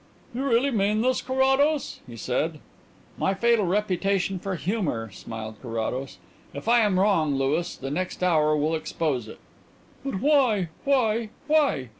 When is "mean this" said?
0.71-1.21